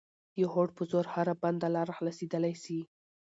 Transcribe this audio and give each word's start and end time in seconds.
د 0.37 0.39
هوډ 0.51 0.69
په 0.77 0.83
زور 0.91 1.05
هره 1.13 1.33
بنده 1.43 1.67
لاره 1.75 1.93
خلاصېدلای 1.97 2.55
سي. 2.63 2.79